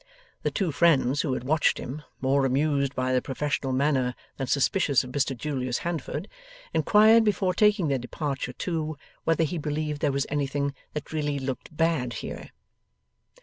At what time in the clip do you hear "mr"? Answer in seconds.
5.11-5.37